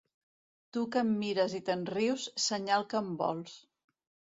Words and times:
Tu 0.77 0.83
que 0.95 1.03
em 1.05 1.11
mires 1.21 1.55
i 1.59 1.63
te'n 1.69 1.85
rius, 1.93 2.27
senyal 2.49 2.91
que 2.95 3.05
em 3.07 3.17
vols. 3.25 3.61